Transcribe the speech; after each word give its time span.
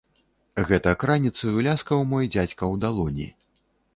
Гэтак 0.69 1.03
раніцаю 1.09 1.53
ляскаў 1.67 2.01
мой 2.13 2.31
дзядзька 2.37 2.59
ў 2.59 2.75
далоні. 2.87 3.27